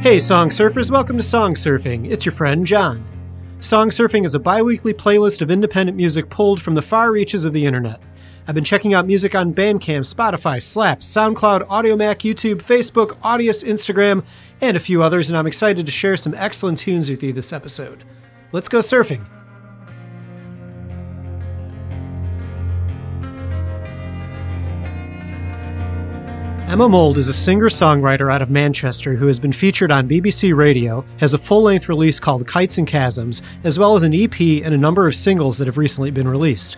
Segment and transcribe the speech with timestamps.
[0.00, 2.10] Hey, Song Surfers, welcome to Song Surfing.
[2.10, 3.04] It's your friend John.
[3.60, 7.44] Song Surfing is a bi weekly playlist of independent music pulled from the far reaches
[7.44, 8.00] of the internet.
[8.48, 14.24] I've been checking out music on Bandcamp, Spotify, Slap, SoundCloud, Audiomack, YouTube, Facebook, Audius, Instagram,
[14.62, 17.52] and a few others, and I'm excited to share some excellent tunes with you this
[17.52, 18.02] episode.
[18.52, 19.26] Let's go surfing.
[26.70, 30.54] Emma Mould is a singer songwriter out of Manchester who has been featured on BBC
[30.54, 34.40] Radio, has a full length release called Kites and Chasms, as well as an EP
[34.40, 36.76] and a number of singles that have recently been released.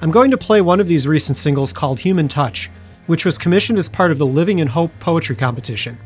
[0.00, 2.68] I'm going to play one of these recent singles called Human Touch,
[3.06, 5.96] which was commissioned as part of the Living in Hope poetry competition.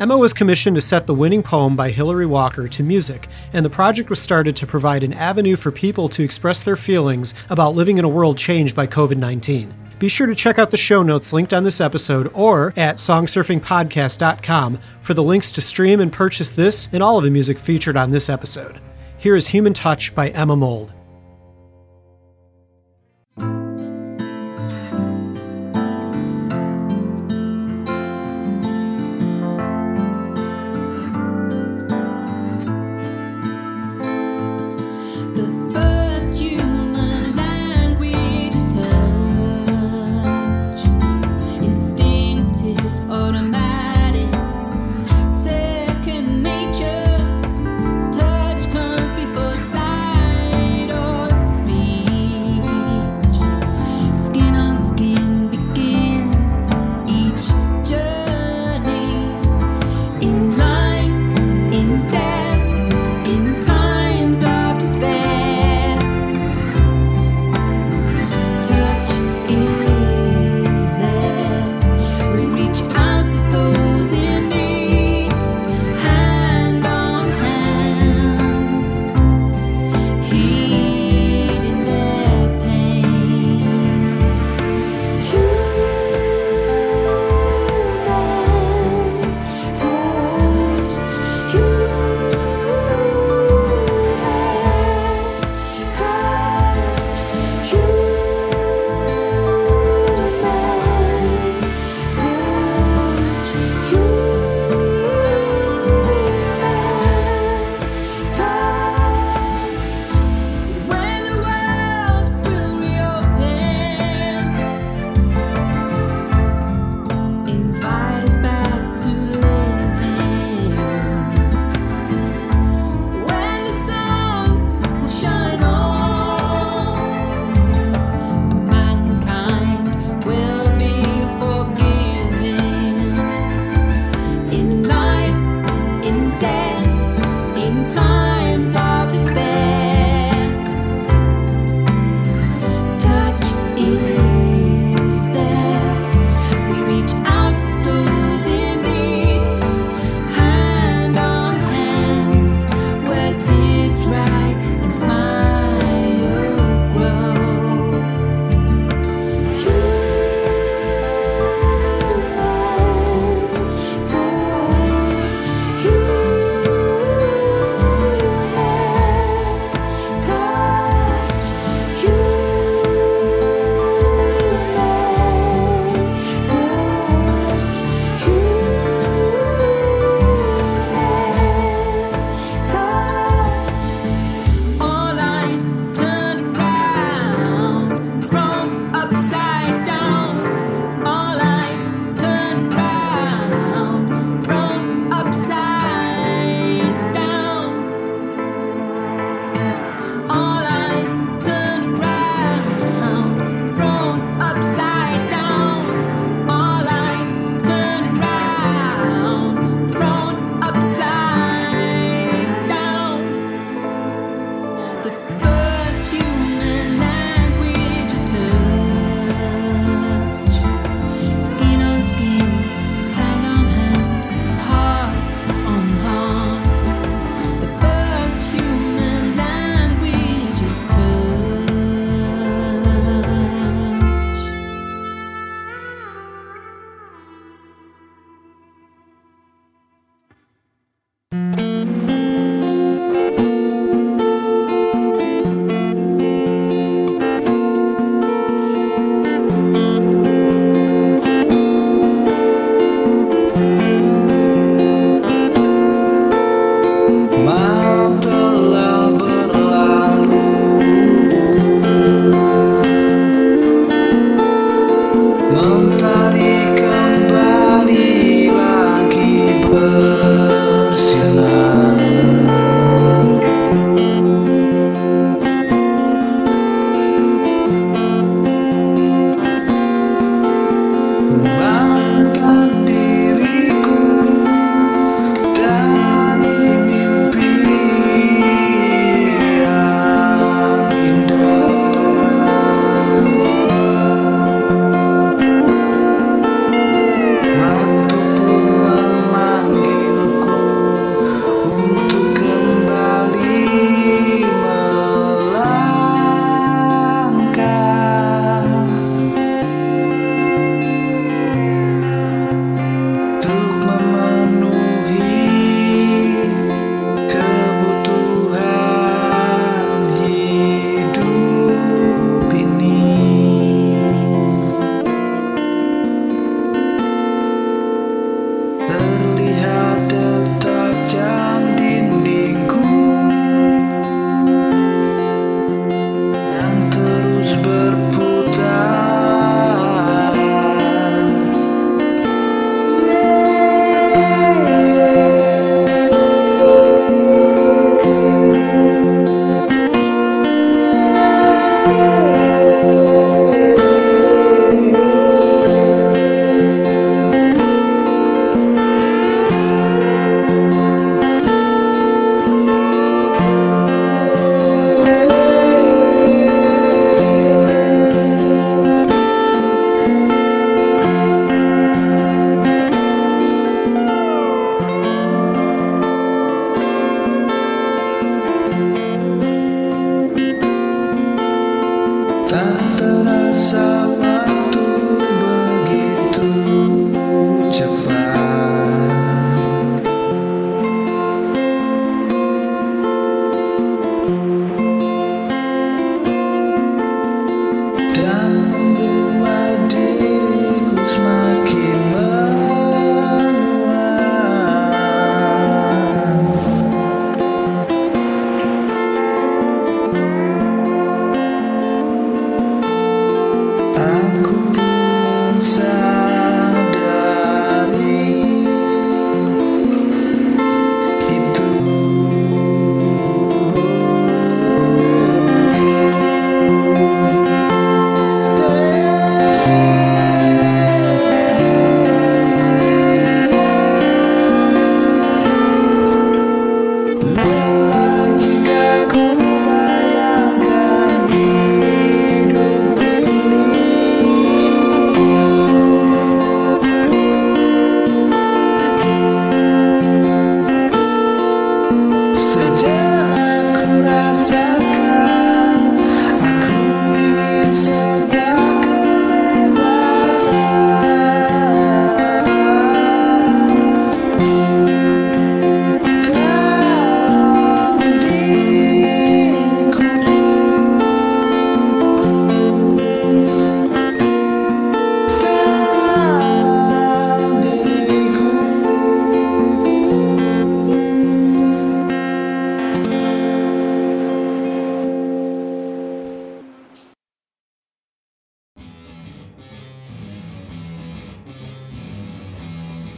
[0.00, 3.70] Emma was commissioned to set the winning poem by Hilary Walker to music, and the
[3.70, 7.98] project was started to provide an avenue for people to express their feelings about living
[7.98, 9.85] in a world changed by COVID 19.
[9.98, 14.78] Be sure to check out the show notes linked on this episode or at songsurfingpodcast.com
[15.00, 18.10] for the links to stream and purchase this and all of the music featured on
[18.10, 18.80] this episode.
[19.18, 20.92] Here is Human Touch by Emma Mould.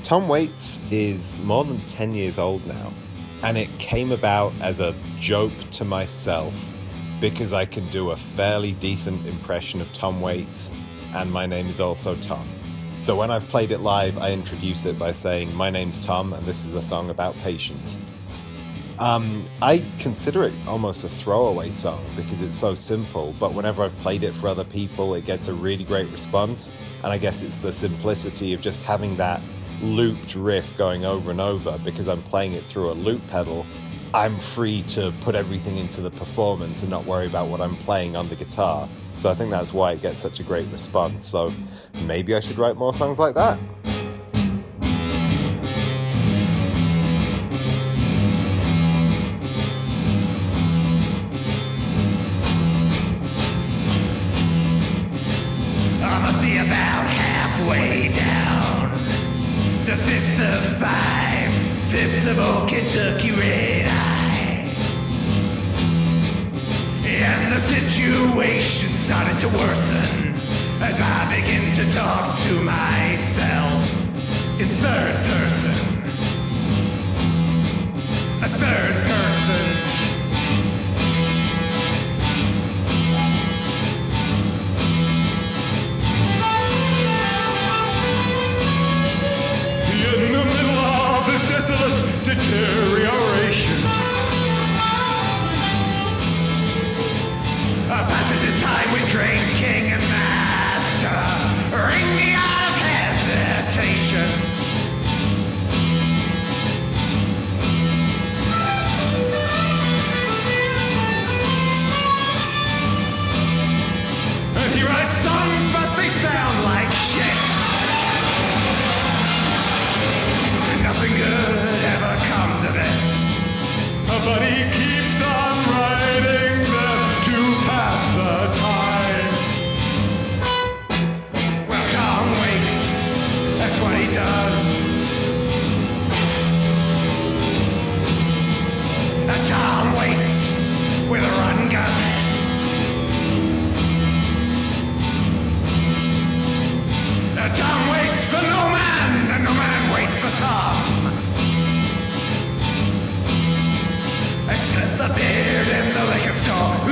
[0.08, 2.94] Tom Waits is more than 10 years old now,
[3.42, 6.54] and it came about as a joke to myself
[7.20, 10.72] because I can do a fairly decent impression of Tom Waits,
[11.12, 12.48] and my name is also Tom.
[13.00, 16.46] So when I've played it live, I introduce it by saying, My name's Tom, and
[16.46, 17.98] this is a song about patience.
[18.98, 23.96] Um, I consider it almost a throwaway song because it's so simple, but whenever I've
[23.98, 26.72] played it for other people, it gets a really great response.
[27.04, 29.42] And I guess it's the simplicity of just having that
[29.80, 33.66] looped riff going over and over because I'm playing it through a loop pedal.
[34.14, 38.16] I'm free to put everything into the performance and not worry about what I'm playing
[38.16, 38.88] on the guitar.
[39.18, 41.26] So I think that's why it gets such a great response.
[41.26, 41.52] So
[42.02, 43.58] maybe I should write more songs like that.
[60.30, 61.52] It's the five
[61.88, 64.70] fifth of old Kentucky Red Eye.
[67.06, 70.34] And the situation started to worsen
[70.82, 73.90] as I begin to talk to myself
[74.60, 75.78] in third person.
[78.42, 78.97] A third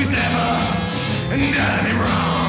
[0.08, 2.45] he's never done him wrong.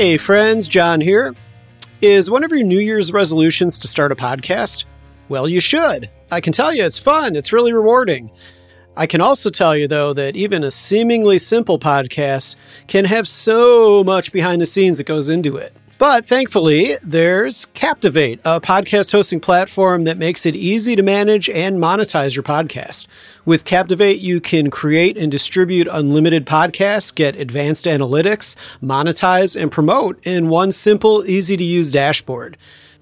[0.00, 1.34] Hey, friends, John here.
[2.00, 4.86] Is one of your New Year's resolutions to start a podcast?
[5.28, 6.08] Well, you should.
[6.30, 8.30] I can tell you it's fun, it's really rewarding.
[8.96, 14.02] I can also tell you, though, that even a seemingly simple podcast can have so
[14.02, 15.76] much behind the scenes that goes into it.
[16.00, 21.76] But thankfully, there's Captivate, a podcast hosting platform that makes it easy to manage and
[21.76, 23.04] monetize your podcast.
[23.44, 30.18] With Captivate, you can create and distribute unlimited podcasts, get advanced analytics, monetize, and promote
[30.26, 32.56] in one simple, easy to use dashboard.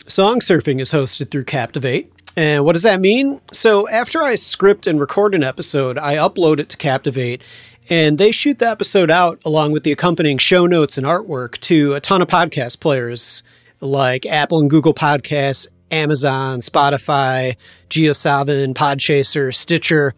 [0.09, 2.13] Song surfing is hosted through Captivate.
[2.35, 3.41] And what does that mean?
[3.53, 7.43] So, after I script and record an episode, I upload it to Captivate,
[7.89, 11.95] and they shoot the episode out along with the accompanying show notes and artwork to
[11.95, 13.43] a ton of podcast players
[13.81, 17.57] like Apple and Google Podcasts, Amazon, Spotify,
[17.89, 20.15] JioSaavn, Podchaser, Stitcher.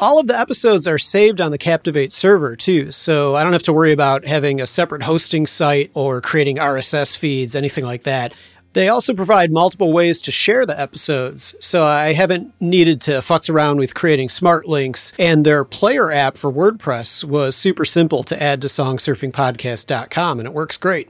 [0.00, 3.62] All of the episodes are saved on the Captivate server too, so I don't have
[3.64, 8.34] to worry about having a separate hosting site or creating RSS feeds, anything like that.
[8.74, 13.48] They also provide multiple ways to share the episodes, so I haven't needed to futz
[13.48, 18.42] around with creating smart links, and their player app for WordPress was super simple to
[18.42, 21.08] add to songsurfingpodcast.com, and it works great.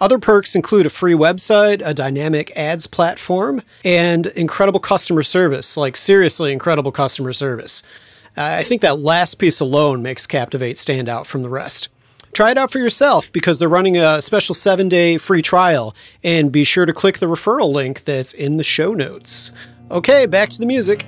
[0.00, 5.96] Other perks include a free website, a dynamic ads platform, and incredible customer service, like
[5.96, 7.82] seriously incredible customer service.
[8.34, 11.90] I think that last piece alone makes Captivate stand out from the rest.
[12.34, 16.50] Try it out for yourself because they're running a special seven day free trial, and
[16.50, 19.52] be sure to click the referral link that's in the show notes.
[19.88, 21.06] Okay, back to the music.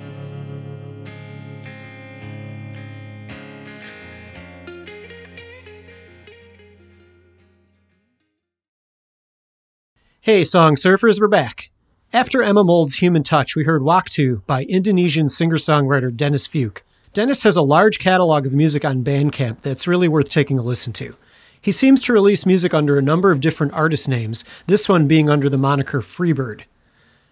[10.21, 11.71] Hey, song surfers, we're back.
[12.13, 16.79] After Emma Mould's Human Touch, we heard Waktu by Indonesian singer songwriter Dennis Fuke.
[17.17, 20.93] Dennis has a large catalog of music on Bandcamp that's really worth taking a listen
[20.93, 21.15] to.
[21.59, 25.27] He seems to release music under a number of different artist names, this one being
[25.27, 26.65] under the moniker Freebird.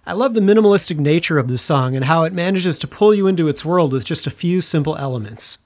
[0.07, 3.27] I love the minimalistic nature of this song and how it manages to pull you
[3.27, 5.59] into its world with just a few simple elements.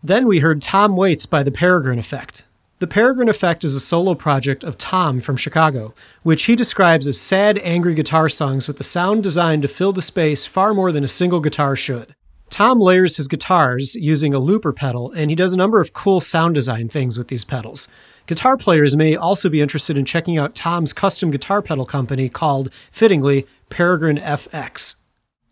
[0.00, 2.44] Then we heard Tom Waits by The Peregrine Effect.
[2.78, 5.92] The Peregrine Effect is a solo project of Tom from Chicago,
[6.22, 10.02] which he describes as sad, angry guitar songs with the sound designed to fill the
[10.02, 12.14] space far more than a single guitar should.
[12.50, 16.20] Tom layers his guitars using a looper pedal, and he does a number of cool
[16.20, 17.88] sound design things with these pedals.
[18.26, 22.70] Guitar players may also be interested in checking out Tom's custom guitar pedal company called,
[22.90, 24.94] fittingly, Peregrine FX.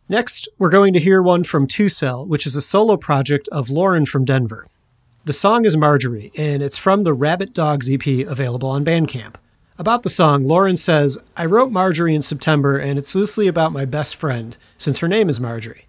[0.08, 3.70] Next, we're going to hear one from Two Cell, which is a solo project of
[3.70, 4.66] Lauren from Denver.
[5.24, 9.36] The song is Marjorie, and it's from the Rabbit Dogs EP available on Bandcamp.
[9.78, 13.84] About the song, Lauren says, I wrote Marjorie in September, and it's loosely about my
[13.84, 15.83] best friend, since her name is Marjorie.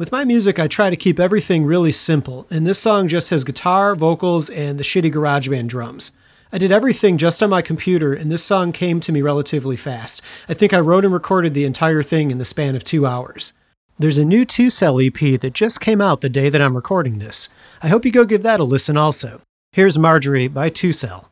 [0.00, 3.44] With my music, I try to keep everything really simple, and this song just has
[3.44, 6.10] guitar, vocals, and the shitty GarageBand drums.
[6.50, 10.22] I did everything just on my computer, and this song came to me relatively fast.
[10.48, 13.52] I think I wrote and recorded the entire thing in the span of two hours.
[13.98, 17.18] There's a new two cell EP that just came out the day that I'm recording
[17.18, 17.50] this.
[17.82, 19.42] I hope you go give that a listen also.
[19.72, 21.29] Here's Marjorie by Two Cell.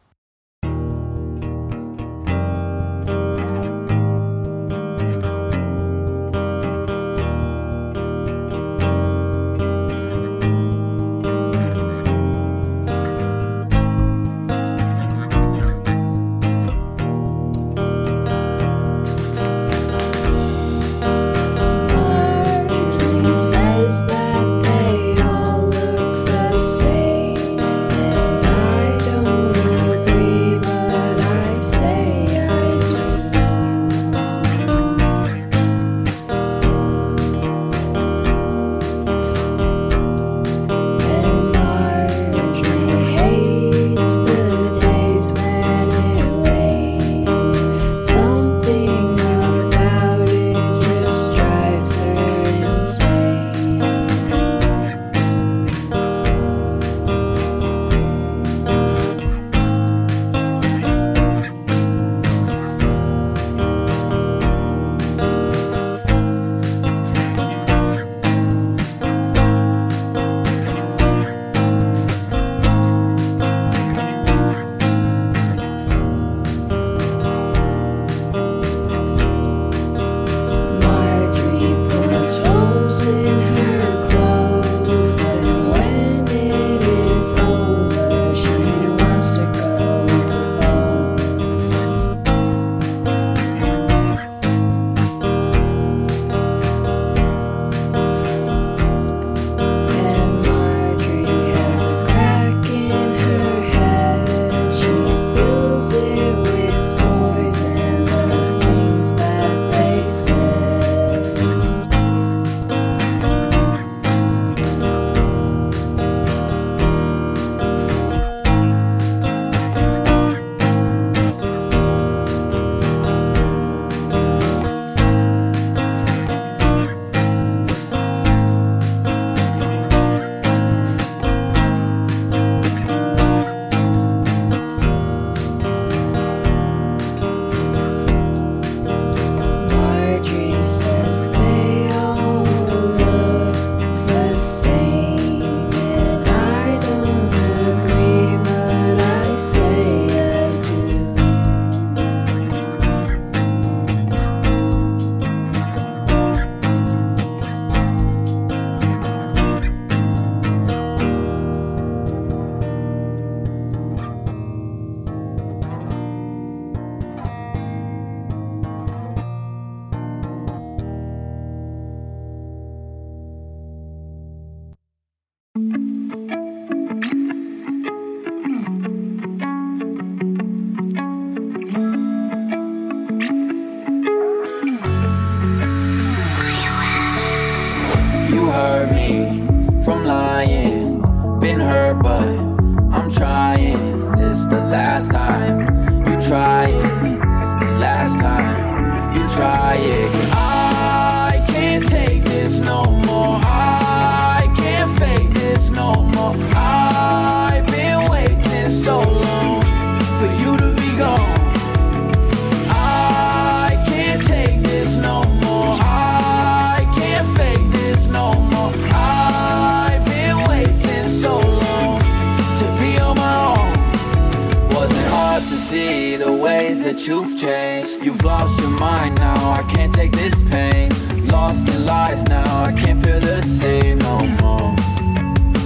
[226.93, 228.03] That you've changed.
[228.03, 229.53] You've lost your mind now.
[229.53, 230.89] I can't take this pain.
[231.29, 232.65] Lost in lies now.
[232.65, 234.75] I can't feel the same no more.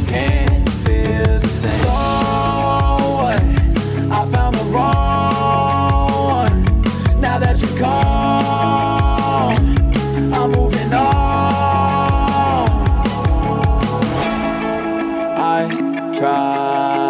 [0.08, 1.70] Can't feel the same.
[1.82, 1.90] So
[3.20, 3.40] what?
[4.18, 6.64] I found the wrong one.
[7.20, 9.58] Now that you're gone,
[10.34, 11.02] I'm moving on.
[15.38, 15.68] I
[16.18, 17.01] tried.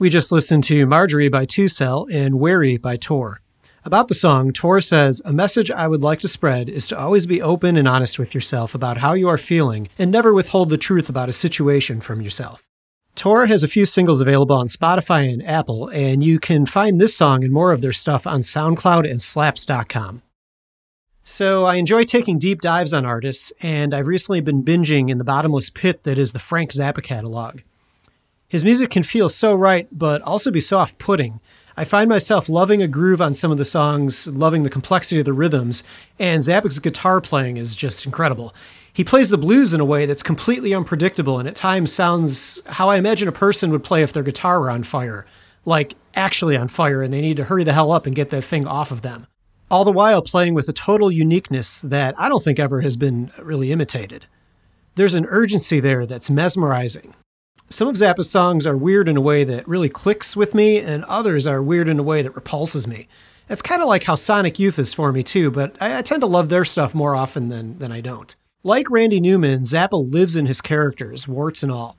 [0.00, 3.42] We just listened to Marjorie by Two Cell and Wary by Tor.
[3.84, 7.26] About the song, Tor says, A message I would like to spread is to always
[7.26, 10.78] be open and honest with yourself about how you are feeling and never withhold the
[10.78, 12.62] truth about a situation from yourself.
[13.14, 17.14] Tor has a few singles available on Spotify and Apple, and you can find this
[17.14, 20.22] song and more of their stuff on SoundCloud and Slaps.com.
[21.24, 25.24] So I enjoy taking deep dives on artists, and I've recently been binging in the
[25.24, 27.60] bottomless pit that is the Frank Zappa catalog.
[28.50, 31.38] His music can feel so right, but also be so off putting.
[31.76, 35.24] I find myself loving a groove on some of the songs, loving the complexity of
[35.24, 35.84] the rhythms,
[36.18, 38.52] and Zappa's guitar playing is just incredible.
[38.92, 42.88] He plays the blues in a way that's completely unpredictable and at times sounds how
[42.88, 45.26] I imagine a person would play if their guitar were on fire.
[45.64, 48.42] Like, actually on fire, and they need to hurry the hell up and get that
[48.42, 49.28] thing off of them.
[49.70, 53.30] All the while playing with a total uniqueness that I don't think ever has been
[53.40, 54.26] really imitated.
[54.96, 57.14] There's an urgency there that's mesmerizing.
[57.72, 61.04] Some of Zappa's songs are weird in a way that really clicks with me, and
[61.04, 63.06] others are weird in a way that repulses me.
[63.48, 66.22] It's kind of like how Sonic Youth is for me too, but I, I tend
[66.22, 68.34] to love their stuff more often than, than I don't.
[68.64, 71.96] Like Randy Newman, Zappa lives in his characters, warts and all,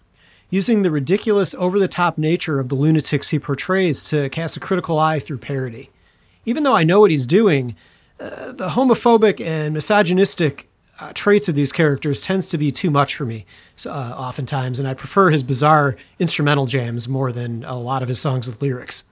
[0.49, 4.59] using the ridiculous, over the top nature of the lunatics he portrays to cast a
[4.59, 5.89] critical eye through parody.
[6.45, 7.77] Even though I know what he's doing,
[8.19, 10.67] uh, the homophobic and misogynistic
[11.01, 13.45] uh, traits of these characters tends to be too much for me
[13.85, 18.19] uh, oftentimes, and I prefer his bizarre instrumental jams more than a lot of his
[18.19, 19.03] songs with lyrics.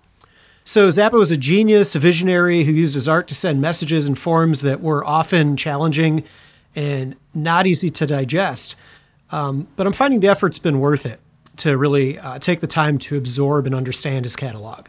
[0.63, 4.13] So Zappa was a genius, a visionary who used his art to send messages in
[4.13, 6.23] forms that were often challenging
[6.75, 8.75] and not easy to digest.
[9.31, 11.19] Um, but I'm finding the effort's been worth it
[11.57, 14.85] to really uh, take the time to absorb and understand his catalog.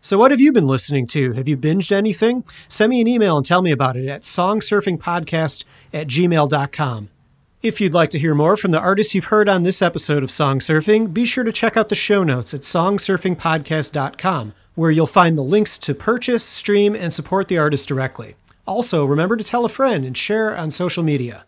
[0.00, 1.32] So, what have you been listening to?
[1.34, 2.42] Have you binged anything?
[2.68, 7.08] Send me an email and tell me about it at songsurfingpodcast at gmail.com.
[7.62, 10.32] If you'd like to hear more from the artists you've heard on this episode of
[10.32, 15.38] Song Surfing, be sure to check out the show notes at songsurfingpodcast.com, where you'll find
[15.38, 18.34] the links to purchase, stream, and support the artist directly.
[18.66, 21.44] Also, remember to tell a friend and share on social media.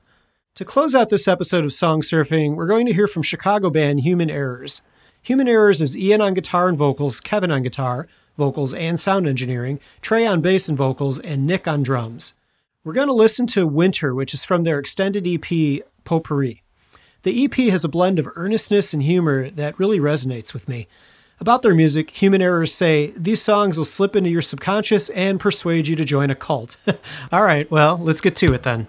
[0.54, 4.00] To close out this episode of Song Surfing, we're going to hear from Chicago band
[4.00, 4.83] Human Errors.
[5.22, 8.07] Human Errors is Ian on guitar and vocals, Kevin on guitar,
[8.38, 12.35] vocals, and sound engineering, Trey on bass and vocals, and Nick on drums.
[12.85, 16.62] We're going to listen to Winter, which is from their extended EP, Potpourri.
[17.23, 20.87] The EP has a blend of earnestness and humor that really resonates with me.
[21.40, 25.88] About their music, Human Errors say these songs will slip into your subconscious and persuade
[25.88, 26.77] you to join a cult.
[27.33, 28.87] All right, well, let's get to it then.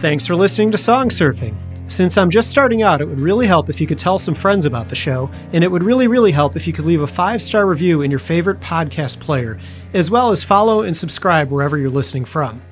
[0.00, 1.56] Thanks for listening to Song Surfing.
[1.90, 4.64] Since I'm just starting out, it would really help if you could tell some friends
[4.64, 7.42] about the show, and it would really, really help if you could leave a five
[7.42, 9.58] star review in your favorite podcast player,
[9.94, 12.62] as well as follow and subscribe wherever you're listening from.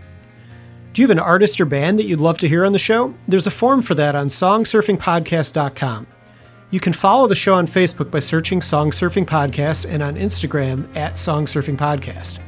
[0.93, 3.12] Do you have an artist or band that you'd love to hear on the show?
[3.27, 6.07] There's a form for that on songsurfingpodcast.com.
[6.71, 10.95] You can follow the show on Facebook by searching Song Surfing Podcast and on Instagram
[10.97, 12.39] at Song Surfing Podcast.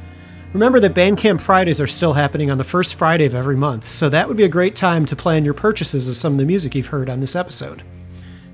[0.53, 4.09] Remember that Bandcamp Fridays are still happening on the first Friday of every month, so
[4.09, 6.73] that would be a great time to plan your purchases of some of the music
[6.73, 7.83] you've heard on this episode.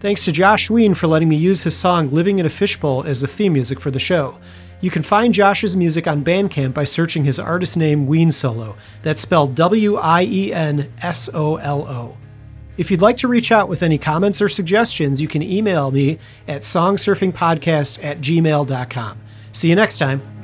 [0.02, 3.22] Thanks to Josh Wien for letting me use his song Living in a Fishbowl as
[3.22, 4.38] the theme music for the show.
[4.82, 8.76] You can find Josh's music on Bandcamp by searching his artist name Wien Solo.
[9.02, 12.18] That's spelled W I E N S O L O.
[12.78, 16.20] If you'd like to reach out with any comments or suggestions, you can email me
[16.50, 19.22] at songsurfingpodcast at gmail.com.
[19.54, 20.35] See you next time.